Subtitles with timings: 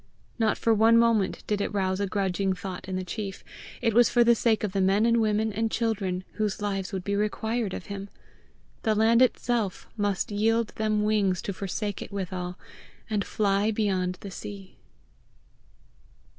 [0.39, 3.43] Not for one moment did it rouse a grudging thought in the chief:
[3.83, 7.03] it was for the sake of the men and women and children whose lives would
[7.03, 8.09] be required of him!
[8.81, 12.57] The land itself must yield, them wings to forsake it withal,
[13.11, 14.79] and fly beyond the sea!